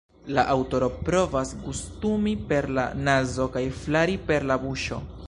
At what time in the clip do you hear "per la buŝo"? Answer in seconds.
4.31-5.03